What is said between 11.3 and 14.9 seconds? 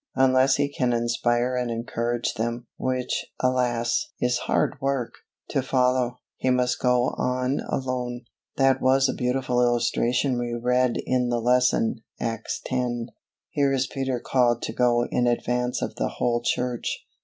lesson (Acts x.). Here is Peter called to